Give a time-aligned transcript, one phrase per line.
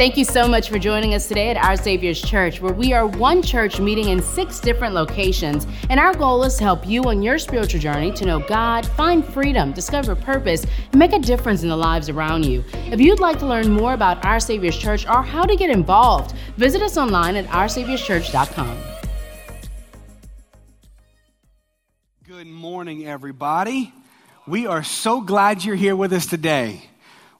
[0.00, 3.06] Thank you so much for joining us today at Our Savior's Church, where we are
[3.06, 5.66] one church meeting in six different locations.
[5.90, 9.22] And our goal is to help you on your spiritual journey to know God, find
[9.22, 12.64] freedom, discover purpose, and make a difference in the lives around you.
[12.90, 16.34] If you'd like to learn more about Our Savior's Church or how to get involved,
[16.56, 18.78] visit us online at OurSavior'sChurch.com.
[22.26, 23.92] Good morning, everybody.
[24.46, 26.89] We are so glad you're here with us today.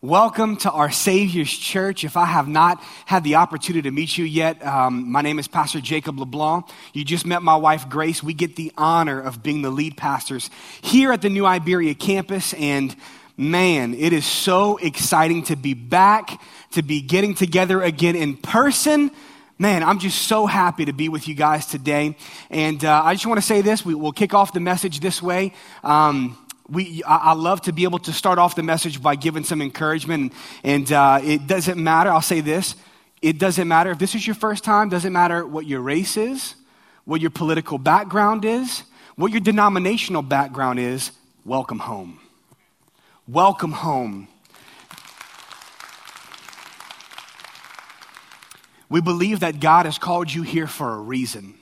[0.02, 2.04] Welcome to our Savior's Church.
[2.04, 5.46] If I have not had the opportunity to meet you yet, um, my name is
[5.46, 6.64] Pastor Jacob LeBlanc.
[6.95, 8.22] You just met my wife, Grace.
[8.22, 10.48] We get the honor of being the lead pastors
[10.80, 12.55] here at the New Iberia campus.
[12.55, 12.96] And
[13.36, 19.10] man, it is so exciting to be back, to be getting together again in person.
[19.58, 22.16] Man, I'm just so happy to be with you guys today.
[22.48, 23.84] And uh, I just want to say this.
[23.84, 25.52] We, will kick off the message this way.
[25.84, 26.38] Um,
[26.70, 30.33] we, I, love to be able to start off the message by giving some encouragement.
[30.62, 32.77] And uh, it doesn't matter, I'll say this
[33.20, 36.55] it doesn't matter if this is your first time, doesn't matter what your race is,
[37.05, 38.84] what your political background is,
[39.17, 41.12] what your denominational background is,
[41.44, 42.19] welcome home.
[43.28, 44.28] Welcome home.
[48.89, 51.59] We believe that God has called you here for a reason.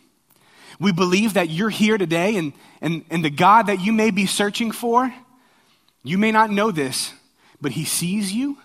[0.81, 4.27] We believe that you're here today and, and, and the God that you may be
[4.27, 5.13] searching for,
[6.05, 7.13] you may not know this,
[7.61, 8.59] but He sees you,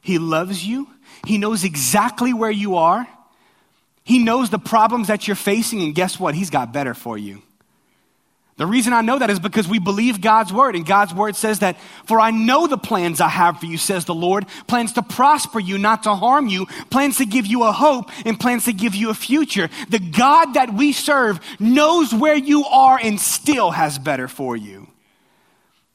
[0.00, 0.88] He loves you,
[1.26, 3.06] He knows exactly where you are,
[4.04, 6.34] He knows the problems that you're facing, and guess what?
[6.34, 7.42] He's got better for you.
[8.60, 11.60] The reason I know that is because we believe God's word, and God's word says
[11.60, 15.02] that, For I know the plans I have for you, says the Lord plans to
[15.02, 18.74] prosper you, not to harm you, plans to give you a hope, and plans to
[18.74, 19.70] give you a future.
[19.88, 24.88] The God that we serve knows where you are and still has better for you.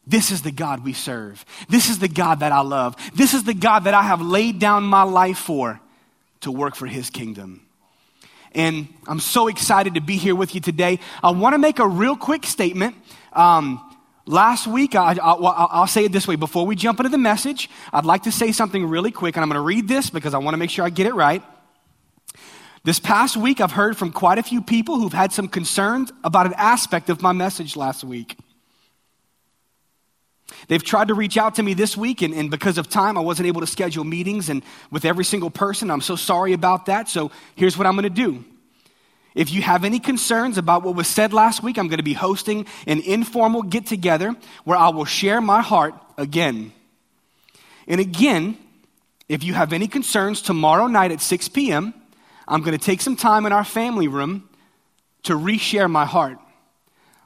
[0.07, 1.45] This is the God we serve.
[1.69, 2.95] This is the God that I love.
[3.13, 5.79] This is the God that I have laid down my life for
[6.39, 7.64] to work for his kingdom
[8.55, 10.99] and I'm so excited to be here with you today.
[11.21, 12.95] I want to make a real quick statement.
[13.33, 13.81] Um,
[14.25, 18.05] last week, I, will say it this way before we jump into the message, I'd
[18.05, 20.53] like to say something really quick, and I'm going to read this because I want
[20.53, 21.43] to make sure I get it right.
[22.83, 26.45] This past week, I've heard from quite a few people who've had some concerns about
[26.45, 28.37] an aspect of my message last week.
[30.67, 33.21] They've tried to reach out to me this week, and, and, because of time, I
[33.21, 35.91] wasn't able to schedule meetings and with every single person.
[35.91, 37.09] I'm so sorry about that.
[37.09, 38.45] So here's what I'm going to do.
[39.35, 42.13] If you have any concerns about what was said last week, I'm going to be
[42.13, 46.71] hosting an informal get together where I will share my heart again.
[47.85, 48.57] And again,
[49.27, 51.93] if you have any concerns tomorrow night at 6 p.m.,
[52.47, 54.47] I'm going to take some time in our family room
[55.23, 56.37] to reshare my heart.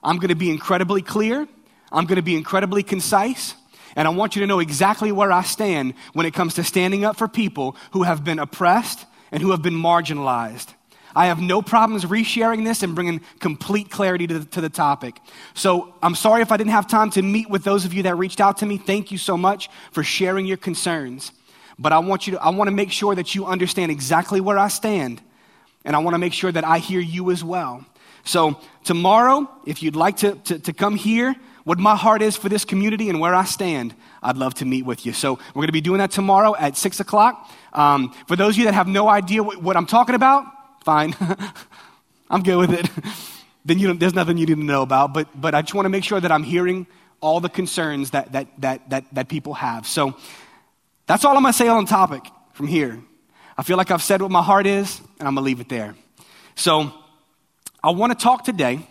[0.02, 1.47] I'm going to be incredibly clear.
[1.91, 3.53] I'm going to be incredibly concise,
[3.96, 7.03] and I want you to know exactly where I stand when it comes to standing
[7.03, 10.74] up for people who have been oppressed and who have been marginalized.
[11.19, 15.19] I have no problems resharing this and bringing complete clarity to the, to the, topic.
[15.53, 18.16] So I'm sorry if I didn't have time to meet with those of you that
[18.16, 18.78] reached out to me.
[18.78, 21.34] Thank you so much for sharing your concerns.
[21.78, 24.58] But I want you to, I want to make sure that you understand exactly where
[24.58, 25.22] I stand.
[25.84, 27.84] And I want to make sure that I hear you as well.
[28.24, 31.35] So tomorrow, if you'd like to, to, to come here,
[31.66, 33.94] what my heart is for this community and where I stand,
[34.24, 35.12] I'd love to meet with you.
[35.12, 37.52] So we're going to be doing that tomorrow at 6 o'clock.
[37.74, 40.46] Um, for those of you that have no idea what, what I'm talking about,
[40.84, 41.16] fine.
[42.29, 42.90] I'm good with it.
[43.66, 45.13] then you there's nothing you need to know about.
[45.13, 46.88] But, but I just want to make sure that I'm hearing
[47.22, 49.88] all the concerns that, that, that, that, that people have.
[49.88, 50.16] So
[51.06, 52.23] that's all I'm going to say on topic
[52.53, 53.00] from here.
[53.57, 55.69] I feel like I've said what my heart is, and I'm going to leave it
[55.69, 55.95] there.
[56.56, 56.94] So
[57.84, 58.88] I want to talk today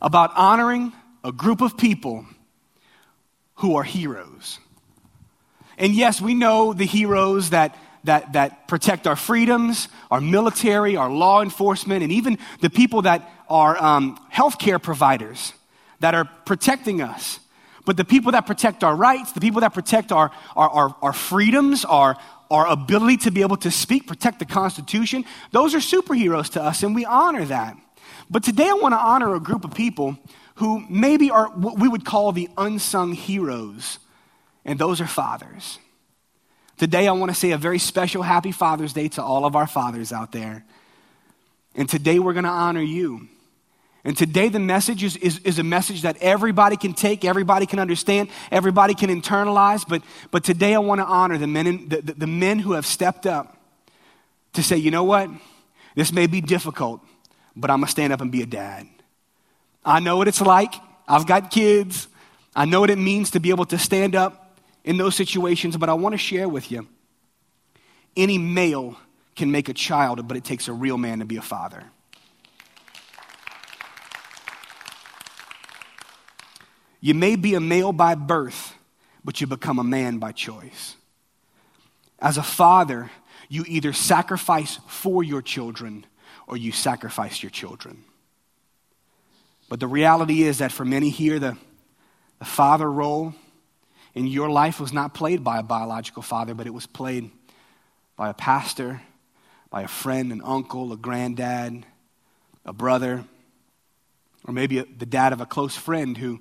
[0.00, 0.92] about honoring
[1.24, 2.24] a group of people
[3.56, 4.58] who are heroes.
[5.76, 11.10] And yes, we know the heroes that, that, that protect our freedoms, our military, our
[11.10, 15.52] law enforcement, and even the people that are um, healthcare providers
[16.00, 17.40] that are protecting us.
[17.84, 21.12] But the people that protect our rights, the people that protect our, our, our, our
[21.12, 22.16] freedoms, our,
[22.50, 26.82] our ability to be able to speak, protect the Constitution, those are superheroes to us,
[26.82, 27.76] and we honor that.
[28.30, 30.18] But today I want to honor a group of people
[30.56, 33.98] who maybe are what we would call the unsung heroes,
[34.64, 35.78] and those are fathers.
[36.80, 39.66] Today, I want to say a very special happy Father's Day to all of our
[39.66, 40.64] fathers out there.
[41.74, 43.28] And today, we're going to honor you.
[44.02, 47.80] And today, the message is, is, is, a message that everybody can take, everybody can
[47.80, 49.86] understand, everybody can internalize.
[49.86, 50.00] But,
[50.30, 52.86] but today, I want to honor the men, in, the, the, the men who have
[52.86, 53.58] stepped up
[54.54, 55.28] to say, you know what?
[55.96, 57.02] This may be difficult,
[57.54, 58.88] but I'm going to stand up and be a dad.
[59.84, 60.72] I know what it's like.
[61.06, 62.08] I've got kids.
[62.56, 64.39] I know what it means to be able to stand up
[64.84, 66.86] in those situations, but I want to share with you.
[68.16, 68.96] any male
[69.36, 71.84] can make a child, but it takes a real man to be a father.
[77.00, 78.74] You may be a male by birth,
[79.24, 80.96] but you become a man by choice.
[82.18, 83.10] As a father,
[83.48, 86.04] you either sacrifice for your children
[86.46, 88.04] or you sacrifice your children.
[89.68, 91.56] But the reality is that for many here, the,
[92.38, 93.34] the father role
[94.14, 97.30] in your life was not played by a biological father, but it was played
[98.16, 99.02] by a pastor,
[99.70, 101.86] by a friend, an uncle, a granddad,
[102.64, 103.24] a brother,
[104.44, 106.40] or maybe the dad of a close friend who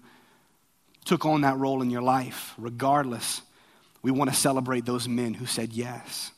[1.06, 2.54] took on that role in your life.
[2.58, 3.42] Regardless,
[4.02, 6.32] we want to celebrate those men who said yes.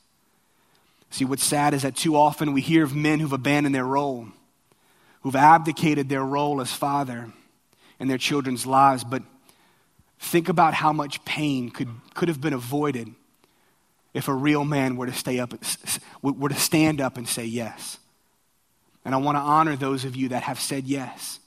[1.12, 4.28] See, what's sad is that too often we hear of men who've abandoned their role,
[5.22, 7.32] who've abdicated their role as father
[8.00, 9.04] in their children's lives.
[9.04, 9.24] But
[10.22, 13.10] think about how much pain could, could have been avoided
[14.14, 15.54] if a real man were to, stay up,
[16.22, 17.98] were to stand up and say yes.
[19.04, 21.40] And I want to honor those of you that have said yes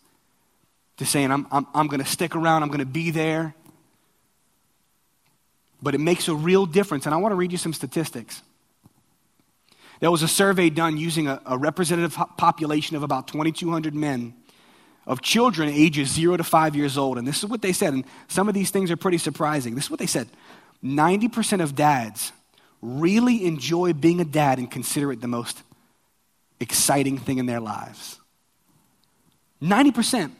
[0.96, 3.54] to saying, I'm, I'm, I'm going to stick around, I'm going to be there.
[5.80, 7.06] But it makes a real difference.
[7.06, 8.42] And I want to read you some statistics.
[10.00, 14.34] There was a survey done using a, a representative population of about 2,200 men
[15.06, 17.18] of children ages zero to five years old.
[17.18, 17.92] And this is what they said.
[17.92, 19.74] And some of these things are pretty surprising.
[19.74, 20.28] This is what they said
[20.82, 22.32] 90% of dads
[22.82, 25.62] really enjoy being a dad and consider it the most
[26.60, 28.18] exciting thing in their lives.
[29.62, 30.30] 90%.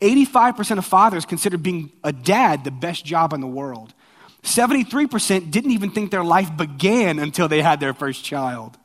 [0.00, 3.94] 85% of fathers consider being a dad the best job in the world.
[4.42, 8.76] 73% didn't even think their life began until they had their first child.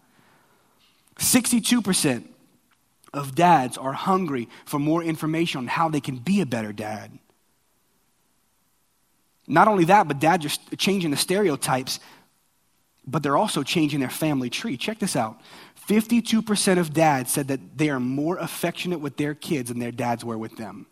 [1.17, 2.23] 62%
[3.13, 7.17] of dads are hungry for more information on how they can be a better dad.
[9.47, 12.00] Not only that, but dads are changing the stereotypes,
[13.07, 14.77] but they're also changing their family tree.
[14.77, 15.41] Check this out
[15.88, 20.23] 52% of dads said that they are more affectionate with their kids than their dads
[20.23, 20.85] were with them.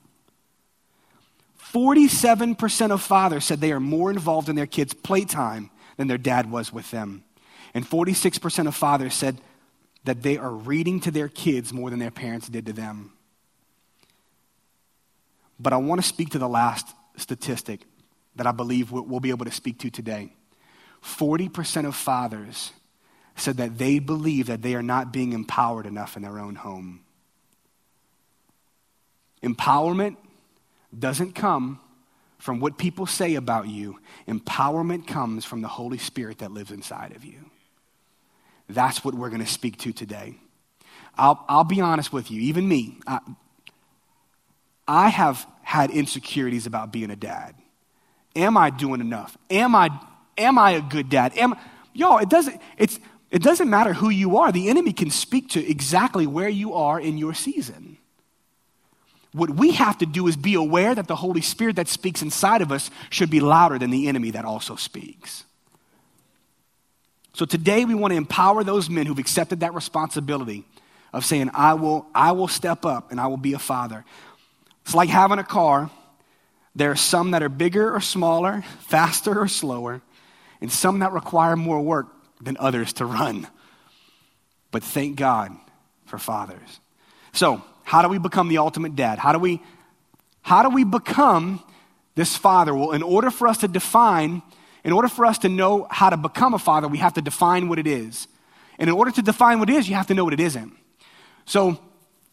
[1.71, 6.49] 47% of fathers said they are more involved in their kids' playtime than their dad
[6.49, 7.23] was with them.
[7.73, 9.39] And 46% of fathers said
[10.07, 13.11] that they are reading to their kids more than their parents did to them.
[15.59, 16.87] But I want to speak to the last
[17.17, 17.81] statistic
[18.35, 20.31] that I believe we'll be able to speak to today.
[21.03, 22.71] 40% of fathers
[23.35, 27.01] said that they believe that they are not being empowered enough in their own home.
[29.43, 30.15] Empowerment
[30.97, 31.79] doesn't come
[32.37, 33.99] from what people say about you.
[34.27, 37.39] Empowerment comes from the Holy Spirit that lives inside of you.
[38.69, 40.35] That's what we're going to speak to today.
[41.17, 43.19] I'll, I'll be honest with you, even me, I,
[44.87, 47.55] I have had insecurities about being a dad.
[48.35, 49.37] Am I doing enough?
[49.49, 49.89] Am I,
[50.37, 51.35] am I a good dad?
[51.37, 51.55] Am,
[51.93, 52.99] y'all, it doesn't, it's,
[53.31, 54.51] it doesn't matter who you are.
[54.51, 57.97] The enemy can speak to exactly where you are in your season.
[59.33, 62.61] What we have to do is be aware that the Holy Spirit that speaks inside
[62.61, 65.43] of us should be louder than the enemy that also speaks.
[67.37, 70.65] So today we want to empower those men who've accepted that responsibility
[71.13, 74.03] of saying, I will, I will step up and I will be a father.
[74.81, 75.91] It's like having a car.
[76.75, 80.01] There are some that are bigger or smaller, faster or slower,
[80.61, 82.07] and some that require more work
[82.41, 83.47] than others to run.
[84.71, 85.55] But thank God
[86.07, 86.79] for fathers.
[87.33, 89.19] So, how do we become the ultimate dad?
[89.19, 89.61] How do we,
[90.41, 91.63] how do we become
[92.15, 92.73] this father?
[92.73, 94.41] Well, in order for us to define,
[94.87, 97.67] in order for us to know how to become a father, we have to define
[97.67, 98.25] what it is.
[98.79, 100.71] And in order to define what it is, you have to know what it isn't.
[101.45, 101.77] So,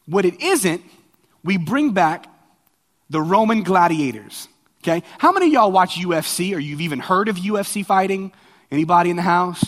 [0.06, 0.80] what it isn't,
[1.42, 2.26] we bring back
[3.10, 4.46] the Roman gladiators.
[4.84, 5.02] Okay?
[5.18, 8.32] How many of y'all watch UFC or you've even heard of UFC fighting?
[8.70, 9.64] Anybody in the house?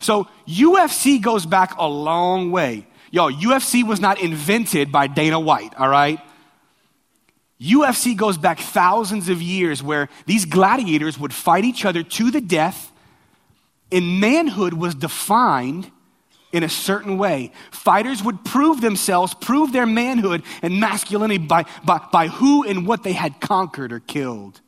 [0.00, 2.88] So, UFC goes back a long way.
[3.12, 6.18] Y'all, UFC was not invented by Dana White, all right?
[7.60, 12.40] UFC goes back thousands of years where these gladiators would fight each other to the
[12.40, 12.92] death,
[13.90, 15.90] and manhood was defined
[16.52, 17.52] in a certain way.
[17.70, 23.02] Fighters would prove themselves, prove their manhood and masculinity by, by, by who and what
[23.02, 24.60] they had conquered or killed.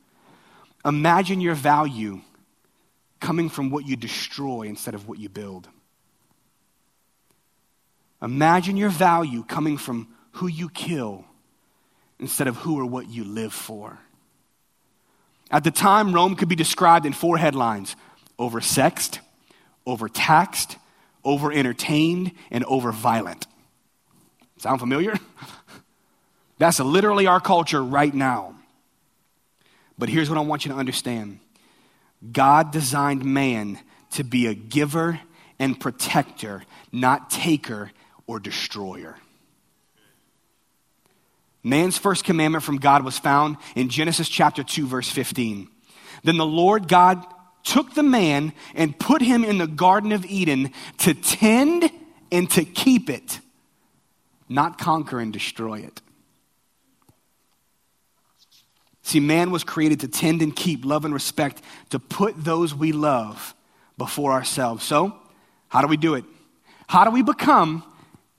[0.84, 2.20] Imagine your value
[3.20, 5.68] coming from what you destroy instead of what you build.
[8.22, 11.24] Imagine your value coming from who you kill
[12.20, 13.98] instead of who or what you live for.
[15.50, 17.96] At the time, Rome could be described in four headlines
[18.38, 19.18] oversexed,
[19.86, 20.76] overtaxed,
[21.24, 23.46] over entertained, and over violent.
[24.58, 25.18] Sound familiar?
[26.58, 28.54] That's literally our culture right now.
[29.98, 31.40] But here's what I want you to understand
[32.32, 33.78] God designed man
[34.12, 35.20] to be a giver
[35.58, 36.62] and protector,
[36.92, 37.90] not taker
[38.26, 39.16] or destroyer.
[41.62, 45.68] Man's first commandment from God was found in Genesis chapter 2, verse 15.
[46.24, 47.24] Then the Lord God
[47.62, 51.90] took the man and put him in the Garden of Eden to tend
[52.32, 53.40] and to keep it,
[54.48, 56.00] not conquer and destroy it.
[59.02, 62.92] See, man was created to tend and keep, love and respect, to put those we
[62.92, 63.54] love
[63.98, 64.84] before ourselves.
[64.84, 65.16] So,
[65.68, 66.24] how do we do it?
[66.86, 67.82] How do we become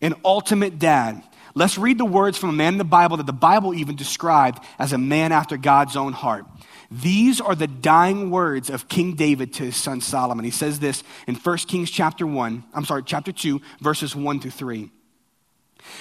[0.01, 1.23] an ultimate dad?
[1.53, 4.63] Let's read the words from a man in the Bible that the Bible even described
[4.79, 6.45] as a man after God's own heart.
[6.89, 10.43] These are the dying words of King David to his son Solomon.
[10.43, 14.51] He says this in 1 Kings chapter 1, I'm sorry, chapter 2, verses 1 through
[14.51, 14.91] 3.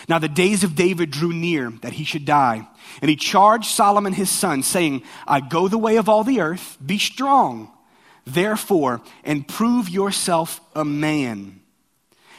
[0.09, 2.67] Now the days of David drew near that he should die,
[3.01, 6.77] and he charged Solomon his son, saying, I go the way of all the earth,
[6.85, 7.71] be strong,
[8.25, 11.60] therefore, and prove yourself a man.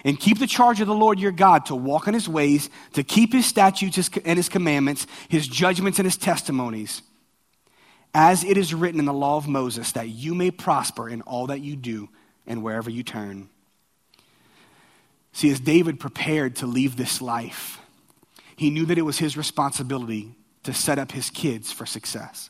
[0.03, 3.03] And keep the charge of the Lord your God to walk in his ways, to
[3.03, 7.03] keep his statutes and his commandments, his judgments and his testimonies
[8.13, 11.47] as it is written in the law of Moses, that you may prosper in all
[11.47, 12.09] that you do
[12.45, 13.49] and wherever you turn.
[15.33, 17.79] See, as David prepared to leave this life,
[18.57, 22.49] he knew that it was his responsibility to set up his kids for success.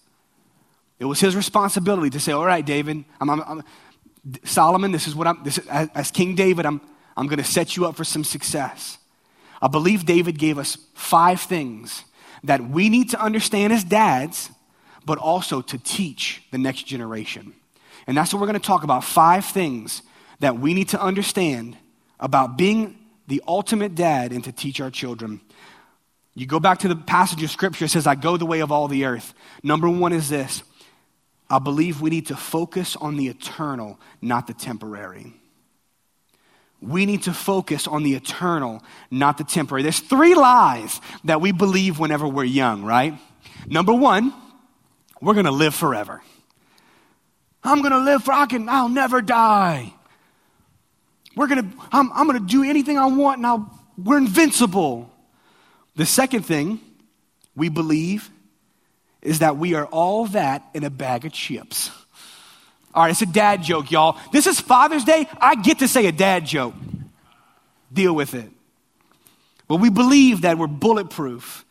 [1.00, 3.64] It was his responsibility to say, All right, David, I'm, I'm, I'm
[4.44, 6.82] Solomon, this is what I'm, this is, as, as King David, I'm,
[7.22, 8.98] I'm going to set you up for some success.
[9.62, 12.04] I believe David gave us five things
[12.44, 14.50] that we need to understand as dads
[15.06, 17.54] but also to teach the next generation.
[18.08, 20.02] And that's what we're going to talk about five things
[20.40, 21.78] that we need to understand
[22.20, 22.98] about being
[23.28, 25.42] the ultimate dad and to teach our children.
[26.34, 28.72] You go back to the passage of scripture, it says, I go the way of
[28.72, 29.36] all the earth.
[29.62, 30.64] Number one is this
[31.52, 35.36] I believe we need to focus on the eternal, not the temporary.
[36.82, 39.84] We need to focus on the eternal, not the temporary.
[39.84, 43.14] There's three lies that we believe whenever we're young, right?
[43.68, 44.34] Number one,
[45.22, 46.24] we're going to live forever.
[47.64, 49.94] I'm going to live for, I can, I'll never die.
[51.36, 55.12] We're going to, I'm, I'm going to do anything I want and I'll, we're invincible.
[55.96, 56.80] The second thing
[57.56, 58.30] we believe
[59.22, 61.92] is that we are all that in a bag of chips.
[62.94, 64.18] All right, it's a dad joke, y'all.
[64.32, 65.28] This is Father's Day.
[65.40, 66.74] I get to say a dad joke.
[67.92, 68.50] Deal with it.
[69.68, 71.66] But we believe that we're bulletproof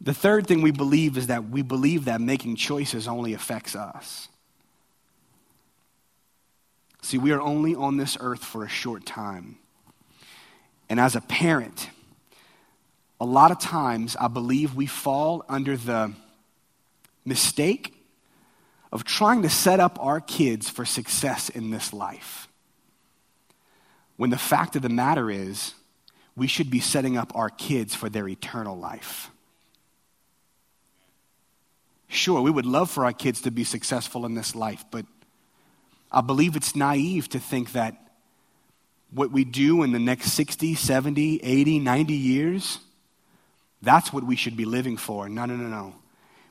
[0.00, 4.28] the third thing we believe is that we believe that making choices only affects us.
[7.02, 9.58] See, we are only on this earth for a short time.
[10.88, 11.90] And as a parent,
[13.20, 16.12] a lot of times I believe we fall under the
[17.24, 17.95] mistake
[18.96, 22.48] of trying to set up our kids for success in this life.
[24.16, 25.74] When the fact of the matter is,
[26.34, 29.30] we should be setting up our kids for their eternal life.
[32.08, 35.04] Sure, we would love for our kids to be successful in this life, but
[36.10, 37.94] I believe it's naive to think that
[39.10, 42.78] what we do in the next 60, 70, 80, 90 years,
[43.82, 45.28] that's what we should be living for.
[45.28, 45.96] No, no, no, no.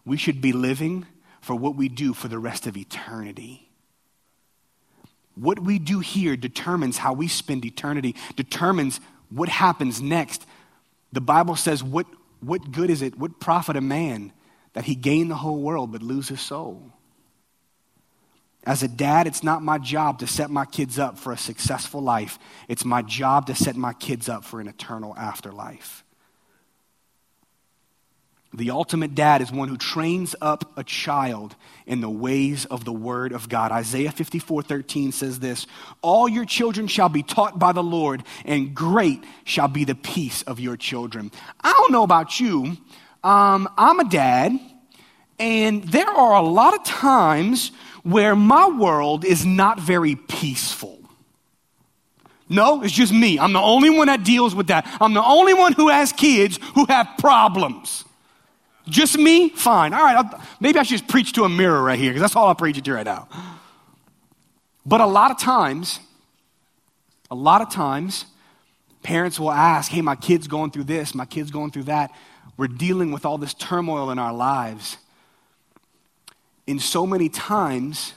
[0.06, 1.08] We should be living
[1.46, 3.70] for what we do for the rest of eternity.
[5.36, 9.00] What we do here determines how we spend eternity, determines
[9.30, 10.44] what happens next.
[11.14, 12.08] The Bible says, What,
[12.40, 13.20] what good is it?
[13.20, 14.32] What profit a man
[14.74, 16.92] that he gain the whole world but lose his soul.
[18.64, 22.02] As a dad, it's not my job to set my kids up for a successful
[22.02, 22.40] life.
[22.68, 26.05] It's my job to set my kids up for an eternal afterlife.
[28.54, 32.94] The ultimate dad is one who trains up a child in the ways of the
[32.94, 33.72] word of God.
[33.72, 35.68] Isaiah 54 13 says this
[36.02, 40.42] All your children shall be taught by the Lord, and great shall be the peace
[40.44, 41.32] of your children.
[41.62, 42.78] I don't know about you,
[43.24, 44.58] um, I'm a dad,
[45.38, 47.72] and there are a lot of times
[48.04, 51.00] where my world is not very peaceful.
[52.48, 53.40] No, it's just me.
[53.40, 54.88] I'm the only one that deals with that.
[55.02, 58.05] I'm the only one who has kids who have problems.
[58.88, 59.50] Just me?
[59.50, 59.94] Fine.
[59.94, 62.36] All right, I'll, maybe I should just preach to a mirror right here because that's
[62.36, 63.28] all I'll preach to right now.
[64.86, 66.00] But a lot of times,
[67.32, 68.26] a lot of times,
[69.02, 72.12] parents will ask, hey, my kid's going through this, my kid's going through that
[72.58, 74.98] we're dealing with all this turmoil in our lives.
[76.68, 78.14] In so many times,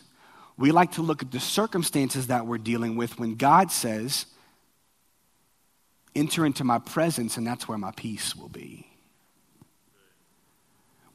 [0.56, 4.26] we like to look at the circumstances that we're dealing with when God says,
[6.14, 8.87] Enter into my presence, and that's where my peace will be.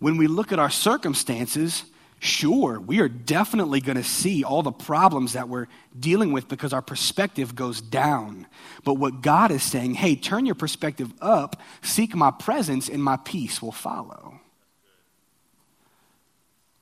[0.03, 1.85] When we look at our circumstances,
[2.19, 5.67] Sure, we are definitely going to see all the problems that we're
[5.99, 8.47] dealing with because our perspective goes down.
[8.85, 13.17] But what God is saying, hey, turn your perspective up, seek my presence, and my
[13.17, 14.39] peace will follow.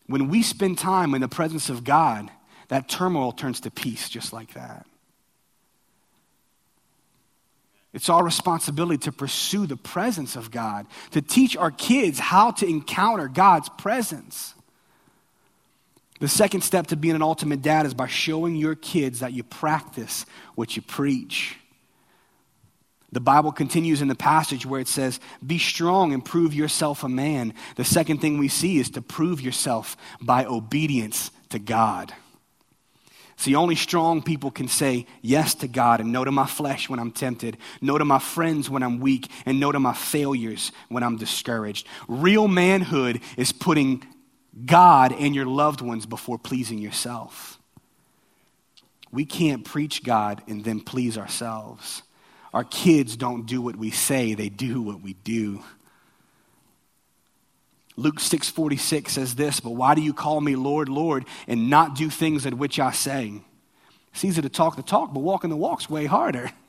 [0.06, 2.30] When we spend time in the presence of God,
[2.68, 4.86] that turmoil turns to peace just like that.
[7.94, 12.68] It's our responsibility to pursue the presence of God, to teach our kids how to
[12.68, 14.54] encounter God's presence.
[16.20, 19.44] The second step to being an ultimate dad is by showing your kids that you
[19.44, 21.58] practice what you preach.
[23.12, 27.10] The Bible continues in the passage where it says, Be strong and prove yourself a
[27.10, 27.54] man.
[27.76, 32.14] The second thing we see is to prove yourself by obedience to God.
[33.42, 37.00] See, only strong people can say yes to God and no to my flesh when
[37.00, 41.02] I'm tempted, no to my friends when I'm weak, and no to my failures when
[41.02, 41.88] I'm discouraged.
[42.08, 44.06] Real manhood is putting
[44.64, 47.60] God and your loved ones before pleasing yourself.
[49.12, 52.04] We can't preach God and then please ourselves.
[52.54, 55.64] Our kids don't do what we say, they do what we do.
[57.98, 62.10] Luke 6:46 says this, "But why do you call me Lord, Lord, and not do
[62.10, 63.42] things at which I say?"
[64.14, 66.52] It's easy to talk the talk, but walking the walk's way harder.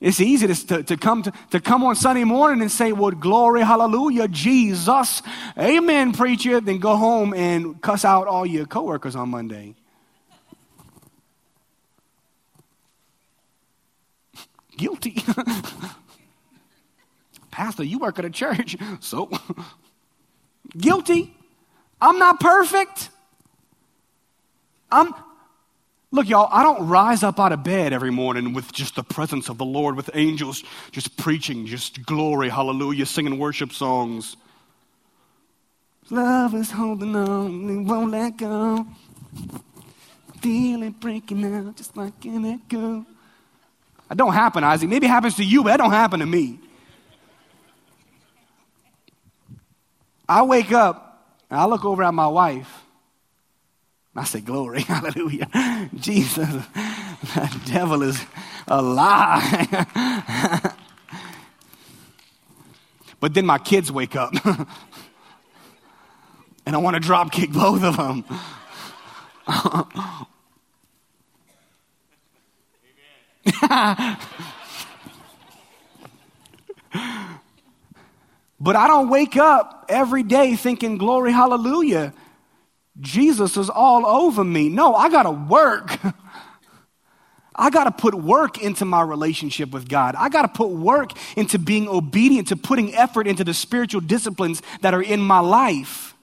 [0.00, 3.60] It's easy to, to, come to, to come on Sunday morning and say, Well, glory,
[3.60, 5.20] hallelujah, Jesus,
[5.58, 9.74] amen, preacher, then go home and cuss out all your coworkers on Monday.
[14.78, 15.22] Guilty.
[17.50, 19.30] Pastor, you work at a church, so
[20.78, 21.34] guilty.
[22.00, 23.10] I'm not perfect.
[24.90, 25.14] I'm,
[26.12, 29.48] Look, y'all, I don't rise up out of bed every morning with just the presence
[29.48, 34.36] of the Lord, with angels just preaching, just glory, hallelujah, singing worship songs.
[36.10, 38.84] Love is holding on, we won't let go.
[40.40, 43.06] Feeling it breaking out just like an echo.
[44.08, 44.88] That don't happen, Isaac.
[44.88, 46.58] Maybe it happens to you, but that don't happen to me.
[50.30, 52.84] I wake up and I look over at my wife
[54.14, 55.48] and I say, Glory, hallelujah.
[55.96, 56.48] Jesus,
[57.34, 58.24] the devil is
[58.68, 60.72] a lie.
[63.20, 64.32] but then my kids wake up,
[66.64, 68.24] and I want to drop kick both of them.
[78.60, 82.12] But I don't wake up every day thinking, Glory, hallelujah.
[83.00, 84.68] Jesus is all over me.
[84.68, 85.98] No, I got to work.
[87.54, 90.14] I got to put work into my relationship with God.
[90.16, 94.62] I got to put work into being obedient, to putting effort into the spiritual disciplines
[94.80, 96.14] that are in my life.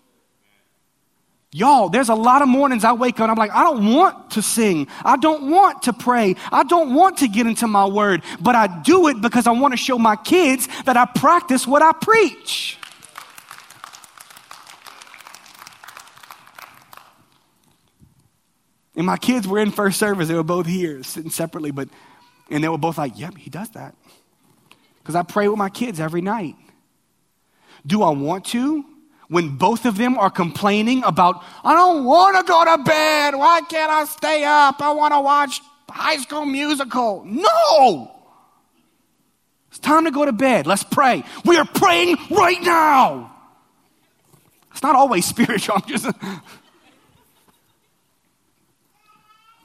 [1.58, 4.30] Y'all, there's a lot of mornings I wake up and I'm like, I don't want
[4.32, 4.88] to sing.
[5.04, 6.36] I don't want to pray.
[6.52, 9.74] I don't want to get into my word, but I do it because I want
[9.74, 12.78] to show my kids that I practice what I preach.
[18.96, 20.28] And my kids were in first service.
[20.28, 21.90] They were both here, sitting separately, but
[22.52, 23.96] and they were both like, "Yep, he does that."
[25.00, 26.56] Because I pray with my kids every night.
[27.84, 28.86] Do I want to?
[29.30, 33.36] When both of them are complaining about, I don't want to go to bed.
[33.36, 34.82] Why can't I stay up?
[34.82, 37.26] I want to watch High School Musical.
[37.26, 38.12] No!
[39.70, 40.66] It's time to go to bed.
[40.66, 41.24] Let's pray.
[41.44, 43.36] We are praying right now.
[44.72, 45.76] It's not always spiritual.
[45.76, 46.06] I'm just.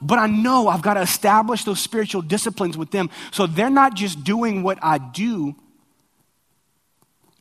[0.01, 3.95] But I know I've got to establish those spiritual disciplines with them so they're not
[3.95, 5.55] just doing what I do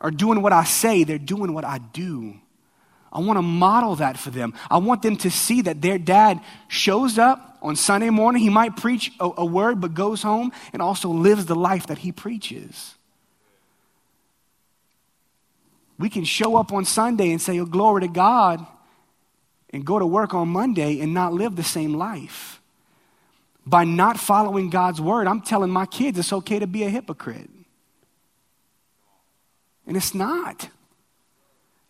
[0.02, 2.34] or doing what I say, they're doing what I do.
[3.12, 4.52] I want to model that for them.
[4.70, 8.42] I want them to see that their dad shows up on Sunday morning.
[8.42, 11.98] He might preach a, a, word, but goes home and also lives the life that
[11.98, 12.94] he preaches.
[15.98, 18.66] We can show up on Sunday and say, Oh, glory to God,
[19.70, 22.60] and go to work on Monday and not live the same life.
[23.64, 27.48] By not following God's word, I'm telling my kids it's okay to be a hypocrite.
[29.86, 30.68] And it's not.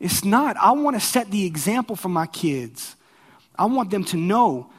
[0.01, 0.57] It's not.
[0.57, 2.97] I want to set the example for my kids.
[3.57, 4.71] I want them to know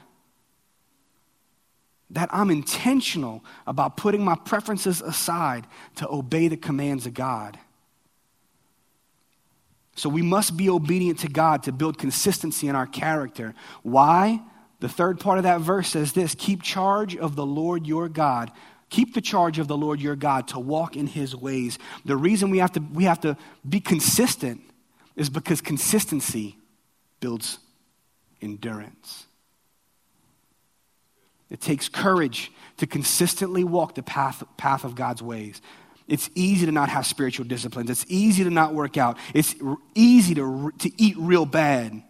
[2.09, 7.57] that I'm intentional about putting my preferences aside to obey the commands of God.
[9.95, 13.53] So we must be obedient to God to build consistency in our character.
[13.83, 14.41] Why?
[14.79, 18.51] The third part of that verse says this keep charge of the Lord your God.
[18.93, 21.79] Keep the charge of the Lord your God to walk in his ways.
[22.05, 23.35] The reason we have to, we have to
[23.67, 24.61] be consistent
[25.15, 26.57] is because consistency
[27.19, 27.57] builds
[28.39, 29.25] endurance.
[31.49, 35.59] It takes courage to consistently walk the path, path of God's ways.
[36.07, 37.89] It's easy to not have spiritual disciplines.
[37.89, 39.17] It's easy to not work out.
[39.33, 39.55] It's
[39.95, 42.03] easy to, to eat real bad.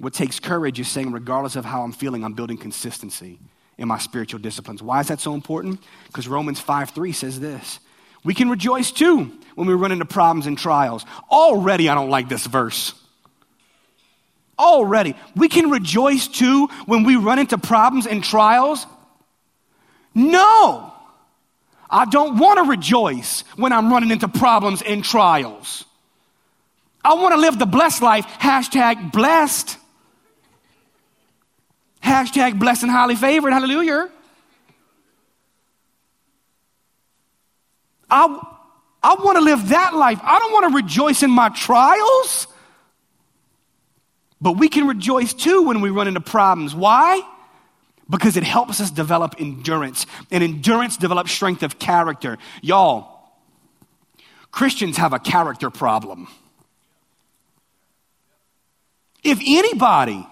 [0.00, 3.38] What takes courage is saying, regardless of how I'm feeling, I'm building consistency
[3.82, 4.82] in my spiritual disciplines.
[4.82, 5.82] Why is that so important?
[6.06, 7.80] Because Romans 5 3 says this
[8.24, 11.04] We can rejoice too when we run into problems and trials.
[11.30, 12.94] Already, I don't like this verse.
[14.58, 15.14] Already.
[15.34, 18.86] We can rejoice too when we run into problems and trials.
[20.14, 20.92] No,
[21.90, 25.84] I don't want to rejoice when I'm running into problems and trials.
[27.04, 28.26] I want to live the blessed life.
[28.26, 29.78] Hashtag blessed.
[32.02, 33.52] Hashtag blessed and highly favored.
[33.52, 34.10] Hallelujah.
[38.10, 38.24] I,
[39.02, 40.20] I want to live that life.
[40.22, 42.46] I don't want to rejoice in my trials.
[44.40, 46.74] But we can rejoice too when we run into problems.
[46.74, 47.22] Why?
[48.10, 50.04] Because it helps us develop endurance.
[50.30, 52.36] And endurance develops strength of character.
[52.60, 53.30] Y'all,
[54.50, 56.28] Christians have a character problem.
[59.22, 60.26] If anybody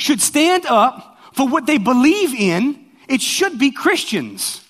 [0.00, 4.64] should stand up for what they believe in, it should be Christians.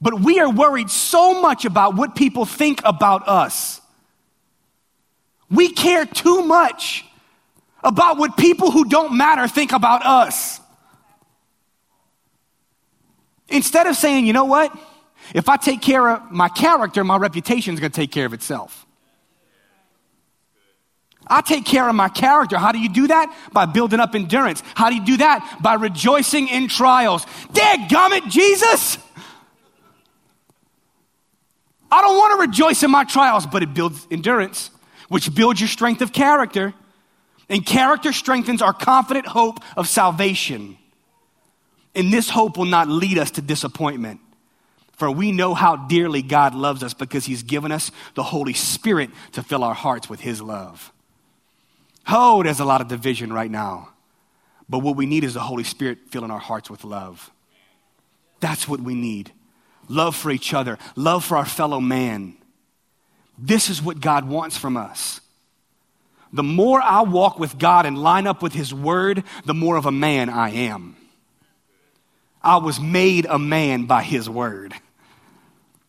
[0.00, 3.80] But we are worried so much about what people think about us.
[5.50, 7.04] We care too much
[7.82, 10.60] about what people who don't matter think about us.
[13.48, 14.74] Instead of saying, you know what?
[15.34, 18.32] If I take care of my character, my reputation is going to take care of
[18.32, 18.86] itself.
[21.30, 22.58] I take care of my character.
[22.58, 23.34] How do you do that?
[23.52, 24.62] By building up endurance.
[24.74, 25.60] How do you do that?
[25.62, 27.24] By rejoicing in trials.
[27.52, 28.98] Dadgummit, Jesus!
[31.92, 34.70] I don't want to rejoice in my trials, but it builds endurance,
[35.08, 36.74] which builds your strength of character.
[37.48, 40.78] And character strengthens our confident hope of salvation.
[41.94, 44.20] And this hope will not lead us to disappointment.
[44.92, 49.10] For we know how dearly God loves us because He's given us the Holy Spirit
[49.32, 50.92] to fill our hearts with His love.
[52.08, 53.90] Oh, there's a lot of division right now.
[54.68, 57.30] But what we need is the Holy Spirit filling our hearts with love.
[58.40, 59.32] That's what we need
[59.90, 62.36] love for each other, love for our fellow man.
[63.36, 65.20] This is what God wants from us.
[66.32, 69.86] The more I walk with God and line up with His Word, the more of
[69.86, 70.96] a man I am.
[72.42, 74.74] I was made a man by His Word.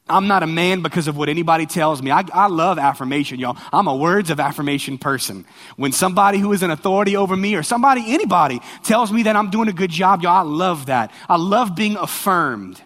[0.09, 2.11] I'm not a man because of what anybody tells me.
[2.11, 3.57] I, I, love affirmation, y'all.
[3.71, 5.45] I'm a words of affirmation person.
[5.77, 9.49] When somebody who is an authority over me or somebody, anybody, tells me that I'm
[9.49, 11.11] doing a good job, y'all, I love that.
[11.29, 12.81] I love being affirmed.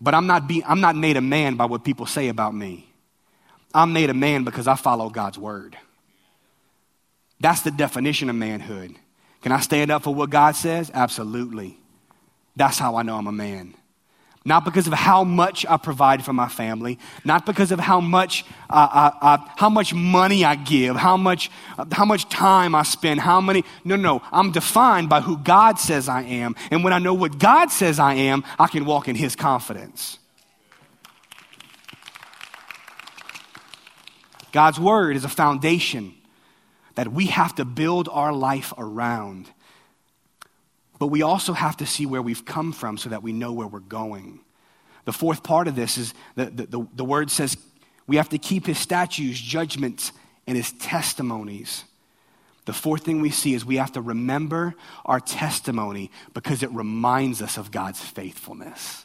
[0.00, 2.88] But I'm not, be, I'm not made a man by what people say about me.
[3.74, 5.76] I'm made a man because I follow God's word.
[7.40, 8.94] That's the definition of manhood.
[9.42, 10.90] Can I stand up for what God says?
[10.94, 11.78] Absolutely.
[12.56, 13.74] That's how I know I'm a man.
[14.48, 18.46] Not because of how much I provide for my family, not because of how much,
[18.70, 21.50] uh, uh, uh, how much money I give, how much,
[21.92, 23.62] how much time I spend, how many.
[23.84, 26.56] No, no, I'm defined by who God says I am.
[26.70, 30.18] And when I know what God says I am, I can walk in His confidence.
[34.52, 36.14] God's word is a foundation
[36.94, 39.50] that we have to build our life around.
[40.98, 43.66] But we also have to see where we've come from so that we know where
[43.66, 44.40] we're going.
[45.04, 47.56] The fourth part of this is the, the, the, the word says
[48.06, 50.12] we have to keep his statutes, judgments,
[50.46, 51.84] and his testimonies.
[52.64, 54.74] The fourth thing we see is we have to remember
[55.06, 59.04] our testimony because it reminds us of God's faithfulness.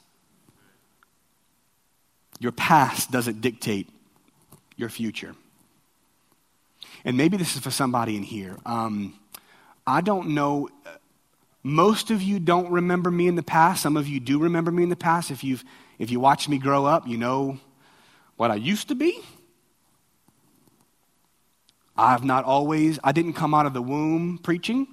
[2.40, 3.90] Your past doesn't dictate
[4.76, 5.36] your future.
[7.06, 8.58] And maybe this is for somebody in here.
[8.66, 9.18] Um,
[9.86, 10.70] I don't know
[11.63, 13.82] most of you don't remember me in the past.
[13.82, 15.32] Some of you do remember me in the past.
[15.32, 15.63] If, you've,
[15.97, 17.58] if you watched me grow up, you know
[18.36, 19.21] what I used to be.
[21.95, 24.88] I've not always, I didn't come out of the womb preaching.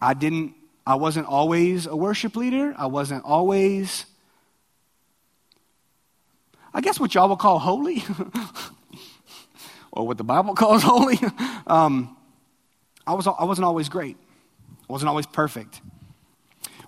[0.00, 0.54] I didn't,
[0.86, 2.74] I wasn't always a worship leader.
[2.76, 4.04] I wasn't always,
[6.74, 8.04] I guess what y'all would call holy,
[9.92, 11.18] or what the Bible calls holy.
[11.66, 12.16] Um,
[13.06, 14.16] I, was, I wasn't always great.
[14.88, 15.80] Wasn't always perfect.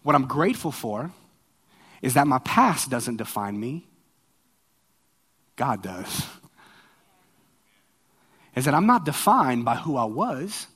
[0.02, 1.12] What I'm grateful for
[2.02, 3.86] is that my past doesn't define me,
[5.56, 6.26] God does.
[8.56, 10.66] Is that I'm not defined by who I was,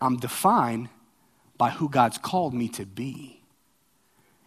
[0.00, 0.88] I'm defined
[1.56, 3.40] by who God's called me to be.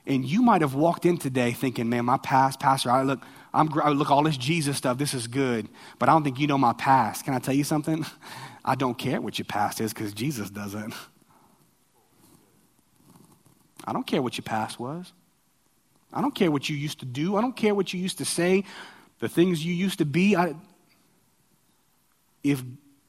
[0.06, 3.22] And you might have walked in today thinking, man, my past, pastor, I look,
[3.54, 5.68] I'm, I look all this Jesus stuff, this is good,
[6.00, 7.26] but I don't think you know my past.
[7.26, 8.06] Can I tell you something?
[8.66, 10.94] I don't care what your past is because Jesus doesn't.
[13.88, 15.14] I don't care what your past was.
[16.12, 17.38] I don't care what you used to do.
[17.38, 18.66] I don't care what you used to say,
[19.20, 20.36] the things you used to be.
[20.36, 20.56] I,
[22.44, 22.62] if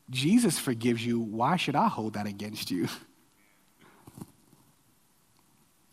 [0.09, 2.89] Jesus forgives you, why should I hold that against you?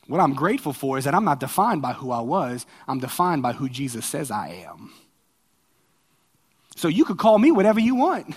[0.08, 3.42] What I'm grateful for is that I'm not defined by who I was, I'm defined
[3.42, 4.94] by who Jesus says I am.
[6.76, 8.36] So you could call me whatever you want.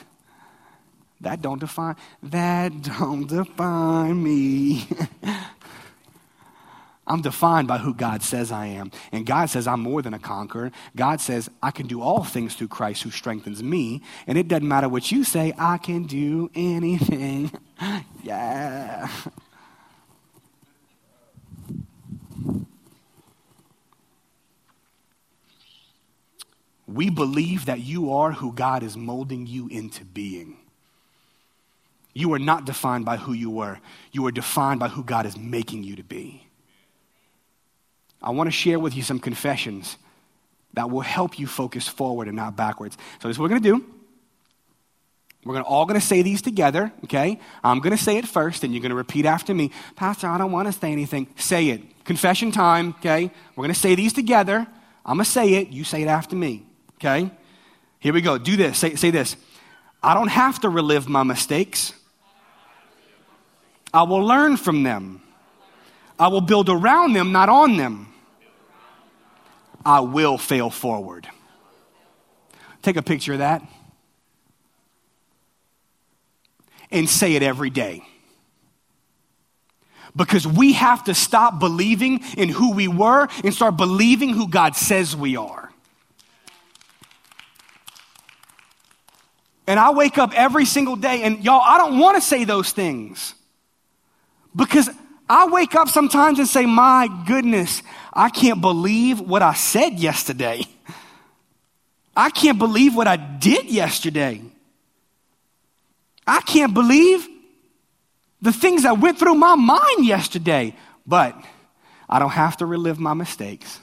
[1.20, 4.88] That don't define that don't define me.
[7.08, 8.92] I'm defined by who God says I am.
[9.10, 10.70] And God says I'm more than a conqueror.
[10.94, 14.02] God says I can do all things through Christ who strengthens me.
[14.26, 17.50] And it doesn't matter what you say, I can do anything.
[18.22, 19.08] yeah.
[26.86, 30.58] We believe that you are who God is molding you into being.
[32.14, 33.78] You are not defined by who you were,
[34.12, 36.47] you are defined by who God is making you to be.
[38.22, 39.96] I want to share with you some confessions
[40.74, 42.96] that will help you focus forward and not backwards.
[43.20, 43.84] So, this is what we're going to do.
[45.44, 47.40] We're gonna, all going to say these together, okay?
[47.62, 49.70] I'm going to say it first, and you're going to repeat after me.
[49.96, 51.28] Pastor, I don't want to say anything.
[51.36, 52.04] Say it.
[52.04, 53.30] Confession time, okay?
[53.54, 54.66] We're going to say these together.
[55.06, 55.68] I'm going to say it.
[55.68, 57.30] You say it after me, okay?
[58.00, 58.36] Here we go.
[58.36, 58.78] Do this.
[58.78, 59.36] Say, say this.
[60.02, 61.92] I don't have to relive my mistakes.
[63.92, 65.22] I will learn from them.
[66.18, 68.07] I will build around them, not on them.
[69.84, 71.28] I will fail forward.
[72.82, 73.62] Take a picture of that
[76.90, 78.02] and say it every day.
[80.16, 84.74] Because we have to stop believing in who we were and start believing who God
[84.74, 85.70] says we are.
[89.66, 92.72] And I wake up every single day, and y'all, I don't want to say those
[92.72, 93.34] things.
[94.56, 94.88] Because
[95.28, 100.62] I wake up sometimes and say, My goodness, I can't believe what I said yesterday.
[102.16, 104.42] I can't believe what I did yesterday.
[106.26, 107.26] I can't believe
[108.40, 110.74] the things that went through my mind yesterday.
[111.06, 111.40] But
[112.08, 113.80] I don't have to relive my mistakes.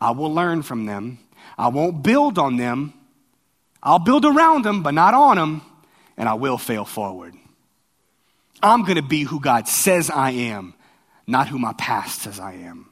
[0.00, 1.18] I will learn from them.
[1.56, 2.94] I won't build on them.
[3.82, 5.62] I'll build around them, but not on them.
[6.16, 7.34] And I will fail forward.
[8.62, 10.74] I'm going to be who God says I am,
[11.26, 12.86] not who my past says I am.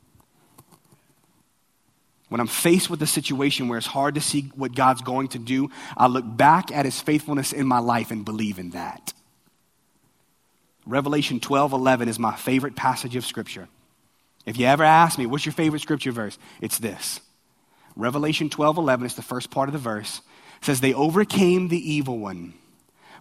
[2.29, 5.39] When I'm faced with a situation where it's hard to see what God's going to
[5.39, 9.15] do, I look back at his faithfulness in my life and believe in that.
[10.85, 13.69] Revelation 12 11 is my favorite passage of Scripture.
[14.47, 16.39] If you ever ask me, what's your favorite Scripture verse?
[16.61, 17.21] It's this.
[17.97, 20.21] Revelation 12 11 is the first part of the verse.
[20.61, 22.55] It says, They overcame the evil one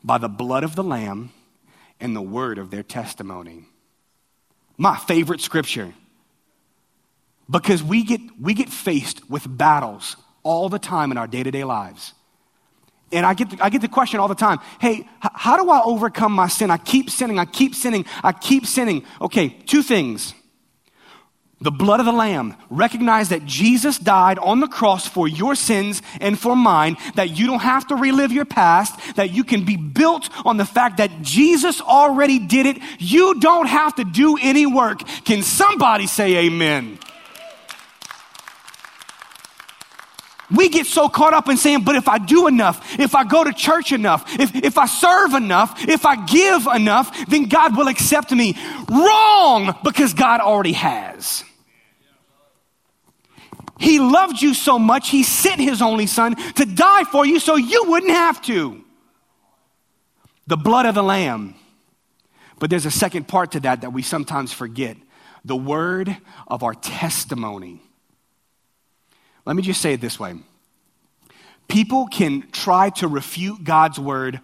[0.04, 1.32] by the blood of the Lamb
[2.00, 3.66] and the word of their testimony.
[4.78, 5.94] My favorite Scripture
[7.50, 11.52] because we get, we get faced with battles all the time in our day to
[11.52, 12.14] day lives.
[13.12, 15.82] And I get, the, I get the question all the time hey, how do I
[15.84, 16.70] overcome my sin?
[16.70, 19.06] I keep sinning, I keep sinning, I keep sinning.
[19.22, 20.34] Okay, two things.
[21.60, 22.56] The blood of the Lamb.
[22.70, 27.48] Recognize that Jesus died on the cross for your sins and for mine, that you
[27.48, 31.24] don't have to relive your past, that you can be built on the fact that
[31.24, 32.78] Jesus already did it.
[33.00, 35.00] You don't have to do any work.
[35.26, 37.00] Can somebody say amen?
[40.50, 43.44] We get so caught up in saying, but if I do enough, if I go
[43.44, 47.90] to church enough, if, if I serve enough, if I give enough, then God will
[47.90, 48.58] accept me.
[48.90, 51.44] Wrong, because God already has.
[53.78, 57.56] He loved you so much, He sent His only Son to die for you so
[57.56, 58.84] you wouldn't have to.
[60.48, 61.56] The blood of the Lamb.
[62.58, 64.98] But there's a second part to that that we sometimes forget
[65.44, 66.16] the word
[66.48, 67.82] of our testimony.
[69.48, 70.36] Let me just say it this way
[71.70, 74.42] people can try to refute God's word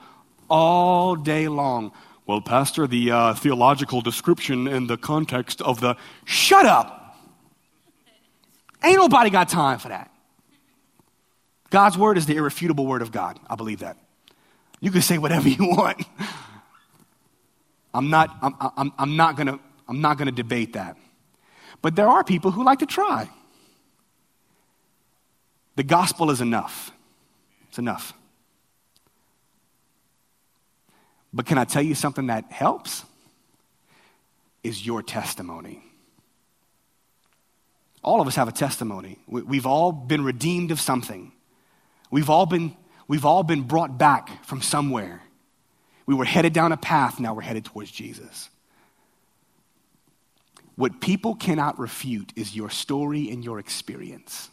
[0.50, 1.92] all day long.
[2.26, 5.98] Well, Pastor, the uh, theological description in the context of the.
[6.24, 7.18] Shut up!
[8.82, 10.10] Ain't nobody got time for that.
[11.70, 13.40] God's word is the irrefutable word of God.
[13.50, 13.98] I believe that.
[14.80, 16.02] You can say whatever you want.
[17.94, 20.96] I'm not, I'm, I'm, I'm not gonna, I'm not gonna debate that.
[21.82, 23.30] But there are people who like to try.
[25.76, 26.92] The gospel is enough.
[27.70, 28.14] It's enough.
[31.34, 33.04] But can I tell you something that helps?
[34.64, 35.84] Is your testimony.
[38.04, 39.18] All of us have a testimony.
[39.28, 41.32] We've all been redeemed of something.
[42.12, 42.76] We've all been,
[43.08, 45.22] we've all been brought back from somewhere.
[46.06, 48.50] We were headed down a path, now we're headed towards Jesus.
[50.76, 54.50] What people cannot refute is your story and your experience.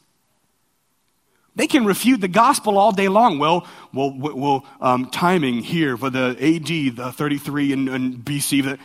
[1.57, 3.39] They can refute the gospel all day long.
[3.39, 8.63] Well, well, well um, timing here for the AD, the 33 and, and BC.
[8.65, 8.79] The...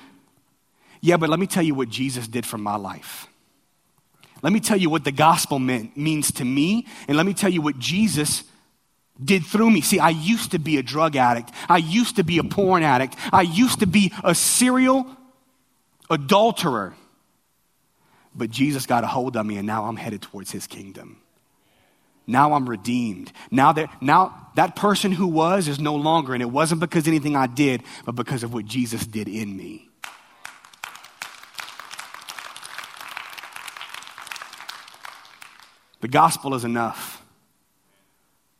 [1.01, 3.27] Yeah, but let me tell you what Jesus did for my life.
[4.41, 7.49] Let me tell you what the gospel meant, means to me, and let me tell
[7.49, 8.43] you what Jesus
[9.23, 9.81] did through me.
[9.81, 11.51] See, I used to be a drug addict.
[11.69, 13.15] I used to be a porn addict.
[13.31, 15.07] I used to be a serial
[16.09, 16.95] adulterer.
[18.35, 21.21] But Jesus got a hold of me, and now I'm headed towards his kingdom.
[22.27, 23.31] Now I'm redeemed.
[23.51, 27.35] Now that, now that person who was is no longer, and it wasn't because anything
[27.35, 29.89] I did, but because of what Jesus did in me.
[36.01, 37.23] The gospel is enough.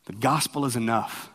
[0.06, 1.30] The gospel is enough.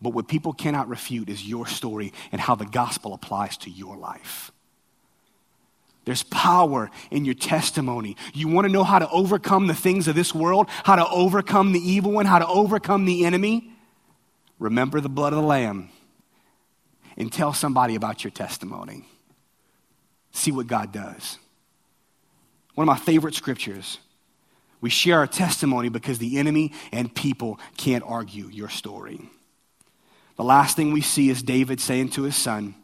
[0.00, 3.96] But what people cannot refute is your story and how the gospel applies to your
[3.96, 4.52] life.
[6.06, 8.16] There's power in your testimony.
[8.32, 11.72] You want to know how to overcome the things of this world, how to overcome
[11.72, 13.72] the evil one, how to overcome the enemy?
[14.60, 15.90] Remember the blood of the Lamb
[17.16, 19.04] and tell somebody about your testimony.
[20.30, 21.38] See what God does.
[22.74, 23.98] One of my favorite scriptures.
[24.80, 29.28] We share our testimony because the enemy and people can't argue your story.
[30.36, 32.76] The last thing we see is David saying to his son,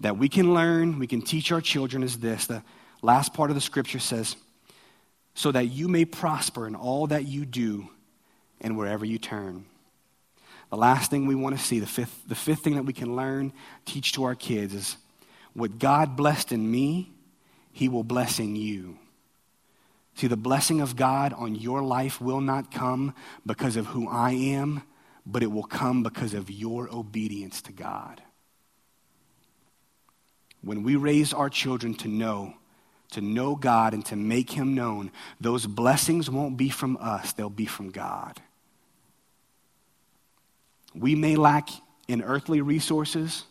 [0.00, 2.46] that we can learn, we can teach our children is this.
[2.46, 2.62] The
[3.02, 4.36] last part of the scripture says,
[5.34, 7.88] so that you may prosper in all that you do
[8.60, 9.64] and wherever you turn.
[10.70, 13.14] The last thing we want to see, the fifth, the fifth thing that we can
[13.14, 13.52] learn,
[13.84, 14.96] teach to our kids is
[15.52, 17.12] what God blessed in me,
[17.72, 18.98] He will bless in you.
[20.16, 24.30] See, the blessing of God on your life will not come because of who I
[24.32, 24.82] am,
[25.26, 28.22] but it will come because of your obedience to God
[30.64, 32.54] when we raise our children to know,
[33.10, 37.50] to know God and to make Him known, those blessings won't be from us, they'll
[37.50, 38.40] be from God.
[40.94, 41.68] We may lack
[42.08, 43.44] in earthly resources,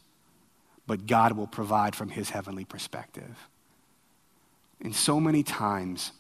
[0.88, 3.48] but God will provide from His heavenly perspective.
[4.82, 6.12] And so many times,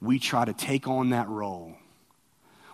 [0.00, 1.74] we try to take on that role.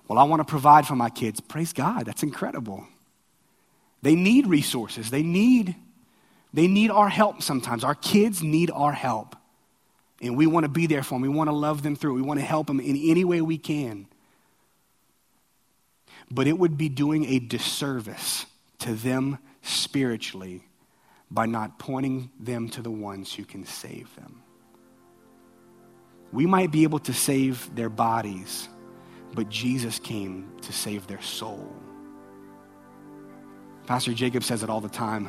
[0.09, 1.41] Well, I want to provide for my kids.
[1.41, 2.87] Praise God, that's incredible.
[4.03, 5.11] They need resources.
[5.11, 5.77] They need,
[6.53, 7.85] they need our help sometimes.
[7.85, 9.37] Our kids need our help.
[10.21, 11.23] And we want to be there for them.
[11.23, 12.15] We want to love them through.
[12.15, 14.07] We want to help them in any way we can.
[16.31, 18.47] But it would be doing a disservice
[18.81, 20.65] to them spiritually
[21.31, 24.43] by not pointing them to the ones who can save them.
[26.33, 28.69] We might be able to save their bodies,
[29.35, 31.71] but Jesus came to save their soul.
[33.87, 35.29] Pastor Jacob says it all the time.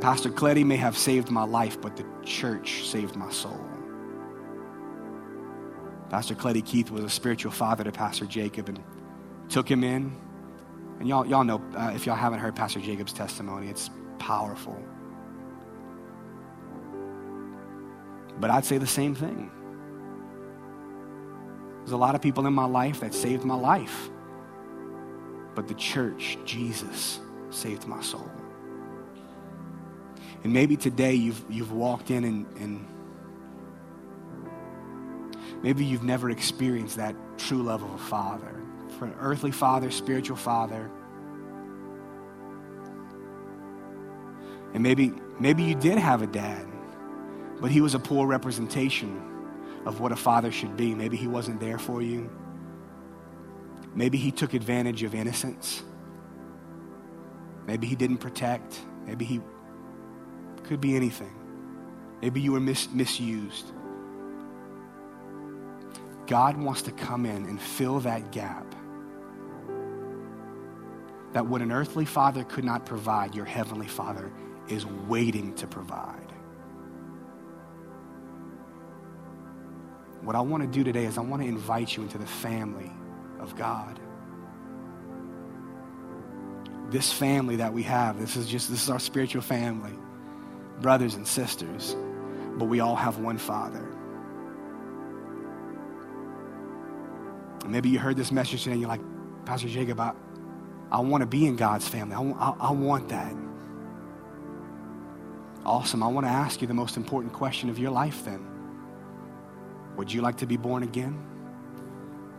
[0.00, 3.58] Pastor Cleddie may have saved my life, but the church saved my soul.
[6.10, 8.82] Pastor Cleddie Keith was a spiritual father to Pastor Jacob and
[9.48, 10.14] took him in.
[11.00, 14.80] And y'all, y'all know, uh, if y'all haven't heard Pastor Jacob's testimony, it's powerful.
[18.38, 19.50] But I'd say the same thing.
[21.78, 24.10] There's a lot of people in my life that saved my life.
[25.54, 28.30] But the church, Jesus, saved my soul.
[30.42, 32.86] And maybe today you've, you've walked in and, and
[35.62, 38.60] maybe you've never experienced that true love of a father.
[38.98, 40.90] For an earthly father, spiritual father.
[44.74, 46.66] And maybe, maybe you did have a dad,
[47.60, 49.22] but he was a poor representation
[49.86, 50.94] of what a father should be.
[50.94, 52.30] Maybe he wasn't there for you.
[53.94, 55.82] Maybe he took advantage of innocence.
[57.66, 58.80] Maybe he didn't protect.
[59.06, 59.40] Maybe he
[60.64, 61.32] could be anything.
[62.20, 63.72] Maybe you were mis- misused.
[66.26, 68.74] God wants to come in and fill that gap.
[71.32, 74.32] That what an earthly father could not provide, your heavenly father
[74.68, 76.32] is waiting to provide.
[80.22, 82.90] What I want to do today is I want to invite you into the family
[83.44, 84.00] of God.
[86.90, 89.92] This family that we have, this is just this is our spiritual family,
[90.80, 91.96] brothers and sisters,
[92.56, 93.86] but we all have one Father.
[97.62, 99.00] And maybe you heard this message today and you're like,
[99.44, 100.12] Pastor Jacob, I,
[100.90, 102.14] I want to be in God's family.
[102.14, 103.34] I, I, I want that.
[105.64, 106.02] Awesome.
[106.02, 108.46] I want to ask you the most important question of your life then.
[109.96, 111.33] Would you like to be born again?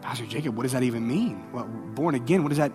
[0.05, 1.51] Pastor Jacob, what does that even mean?
[1.51, 2.71] Well, born again, what does that?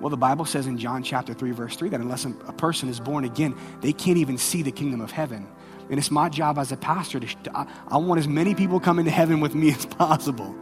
[0.00, 2.98] Well, the Bible says in John chapter 3, verse 3, that unless a person is
[2.98, 5.46] born again, they can't even see the kingdom of heaven.
[5.88, 9.04] And it's my job as a pastor to, I, I want as many people coming
[9.04, 10.52] to heaven with me as possible.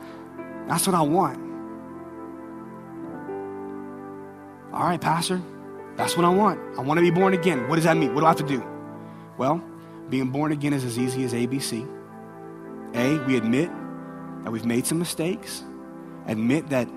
[0.69, 1.39] That's what I want.
[4.71, 5.41] All right, Pastor,
[5.97, 6.61] that's what I want.
[6.79, 7.71] I want to be born again.
[7.71, 8.15] What does that mean?
[8.15, 8.63] What do I have to do?
[9.39, 9.65] Well,
[10.11, 11.89] being born again is as easy as ABC.
[12.97, 13.71] A, we admit
[14.45, 15.65] that we've made some mistakes,
[16.27, 16.89] admit that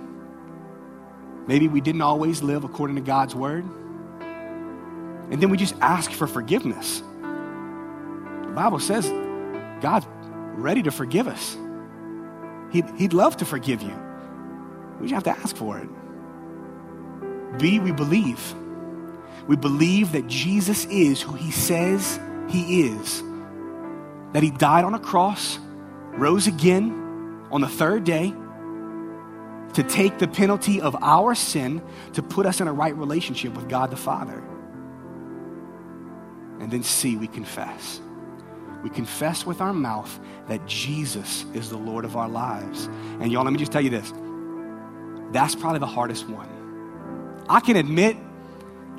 [1.47, 3.65] maybe we didn't always live according to God's word,
[5.32, 7.01] and then we just ask for forgiveness.
[7.21, 9.09] The Bible says
[9.82, 10.07] God's
[10.55, 11.57] ready to forgive us.
[12.71, 13.93] He'd, he'd love to forgive you.
[14.99, 15.89] We just have to ask for it.
[17.57, 18.53] B, we believe.
[19.47, 22.19] We believe that Jesus is who he says
[22.49, 23.23] he is.
[24.34, 25.59] That he died on a cross,
[26.13, 28.34] rose again on the third day
[29.76, 31.82] to take the penalty of our sin
[32.13, 34.41] to put us in a right relationship with God the Father.
[36.61, 37.99] And then C, we confess.
[38.84, 42.86] We confess with our mouth that Jesus is the Lord of our lives.
[43.19, 44.13] And y'all, let me just tell you this
[45.32, 46.47] that's probably the hardest one.
[47.49, 48.15] I can admit,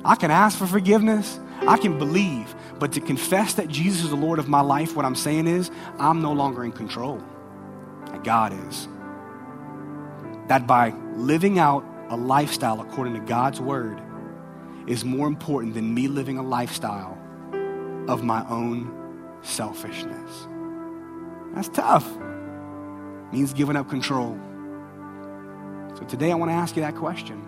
[0.05, 4.15] I can ask for forgiveness, I can believe, but to confess that Jesus is the
[4.15, 7.23] Lord of my life, what I'm saying is, I'm no longer in control.
[8.23, 8.87] God is.
[10.47, 14.01] That by living out a lifestyle according to God's word
[14.87, 17.17] is more important than me living a lifestyle
[18.07, 20.47] of my own selfishness.
[21.53, 22.07] That's tough.
[22.07, 24.37] It means giving up control.
[25.97, 27.43] So today I want to ask you that question.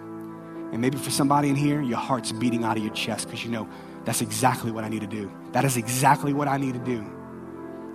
[0.71, 3.49] And maybe for somebody in here, your heart's beating out of your chest because you
[3.49, 3.67] know
[4.03, 5.31] that's exactly what I need to do.
[5.51, 7.05] That is exactly what I need to do.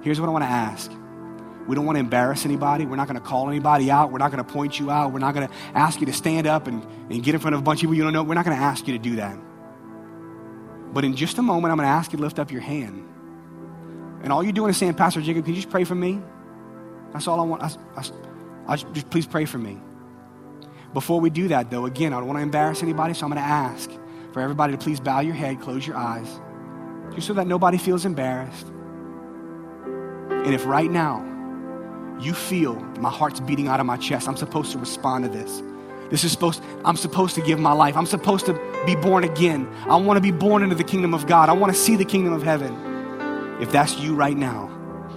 [0.02, 0.90] Here's what I want to ask.
[1.66, 2.84] We don't want to embarrass anybody.
[2.84, 4.12] We're not going to call anybody out.
[4.12, 5.12] We're not going to point you out.
[5.12, 7.60] We're not going to ask you to stand up and, and get in front of
[7.60, 8.22] a bunch of people you don't know.
[8.22, 9.38] We're not going to ask you to do that.
[10.92, 13.08] But in just a moment, I'm going to ask you to lift up your hand.
[14.22, 16.20] And all you're doing is saying, Pastor Jacob, can you just pray for me?
[17.12, 17.62] That's all I want.
[17.62, 18.04] I, I,
[18.66, 19.78] I just, just please pray for me.
[20.92, 23.42] Before we do that, though, again, I don't want to embarrass anybody, so I'm going
[23.42, 23.90] to ask
[24.32, 26.28] for everybody to please bow your head, close your eyes,
[27.14, 28.66] just so that nobody feels embarrassed.
[30.28, 31.33] And if right now
[32.20, 35.62] you feel my heart's beating out of my chest, I'm supposed to respond to this.
[36.10, 37.96] This is supposed, I'm supposed to give my life.
[37.96, 38.54] I'm supposed to
[38.86, 39.68] be born again.
[39.86, 41.48] I want to be born into the kingdom of God.
[41.48, 43.60] I want to see the kingdom of heaven.
[43.60, 44.70] If that's you right now,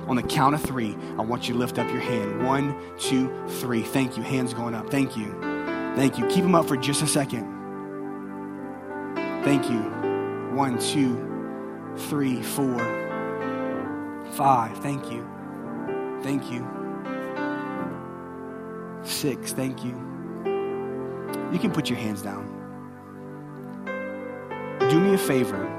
[0.07, 2.45] on the count of three, I want you to lift up your hand.
[2.45, 3.29] One, two,
[3.59, 3.81] three.
[3.83, 4.23] Thank you.
[4.23, 4.89] Hands going up.
[4.89, 5.31] Thank you.
[5.95, 6.25] Thank you.
[6.27, 7.45] Keep them up for just a second.
[9.43, 9.79] Thank you.
[10.55, 12.77] One, two, three, four,
[14.31, 14.77] five.
[14.79, 15.27] Thank you.
[16.23, 16.76] Thank you.
[19.03, 19.53] Six.
[19.53, 19.91] Thank you.
[21.51, 22.53] You can put your hands down.
[24.89, 25.73] Do me a favor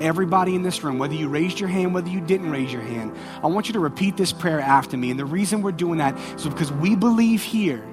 [0.00, 3.14] everybody in this room, whether you raised your hand, whether you didn't raise your hand,
[3.42, 5.10] I want you to repeat this prayer after me.
[5.10, 7.84] And the reason we're doing that is because we believe here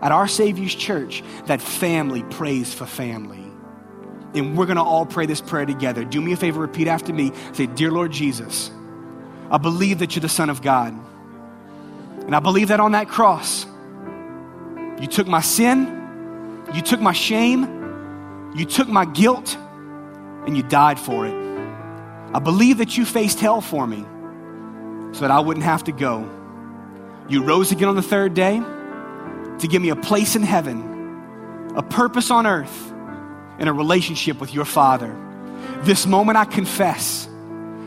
[0.00, 3.38] at our Savior's church that family prays for family.
[4.34, 6.04] And we're going to all pray this prayer together.
[6.04, 7.32] Do me a favor, repeat after me.
[7.52, 8.70] Say, Dear Lord Jesus,
[9.50, 10.98] I believe that you're the Son of God.
[12.24, 13.66] And I believe that on that cross,
[15.02, 19.58] you took my sin, you took my shame, you took my guilt,
[20.46, 21.34] and you died for it.
[22.32, 24.04] I believe that you faced hell for me
[25.12, 26.30] so that I wouldn't have to go.
[27.28, 28.60] You rose again on the third day
[29.58, 32.92] to give me a place in heaven, a purpose on earth,
[33.58, 35.14] and a relationship with your Father.
[35.80, 37.28] This moment I confess,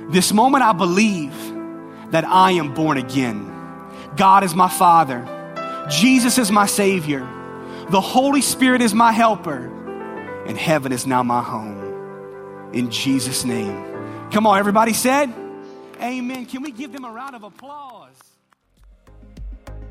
[0.10, 1.34] this moment I believe
[2.12, 3.52] that I am born again.
[4.18, 5.26] God is my Father,
[5.90, 7.22] Jesus is my Savior,
[7.90, 9.72] the Holy Spirit is my helper,
[10.48, 12.72] and heaven is now my home.
[12.74, 13.84] In Jesus' name.
[14.32, 15.34] Come on, everybody said,
[16.02, 16.46] Amen.
[16.46, 18.16] Can we give them a round of applause?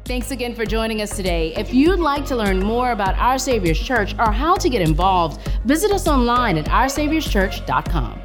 [0.05, 1.55] Thanks again for joining us today.
[1.57, 5.41] If you'd like to learn more about Our Savior's Church or how to get involved,
[5.65, 8.24] visit us online at oursaviorschurch.com.